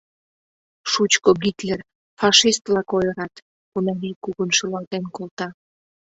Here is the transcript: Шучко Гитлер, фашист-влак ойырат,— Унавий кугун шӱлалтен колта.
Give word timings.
Шучко 0.91 1.29
Гитлер, 1.43 1.79
фашист-влак 2.19 2.89
ойырат,— 2.97 3.33
Унавий 3.75 4.15
кугун 4.23 4.49
шӱлалтен 4.57 5.03
колта. 5.15 5.47